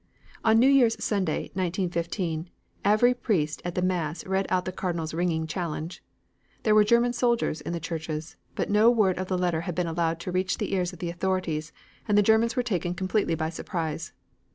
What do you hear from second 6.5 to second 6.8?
There